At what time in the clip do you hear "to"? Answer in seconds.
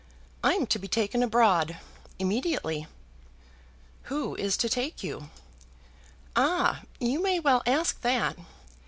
0.65-0.79, 4.57-4.67